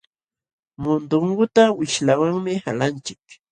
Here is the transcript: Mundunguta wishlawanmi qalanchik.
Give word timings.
Mundunguta 0.81 1.63
wishlawanmi 1.79 2.53
qalanchik. 2.65 3.23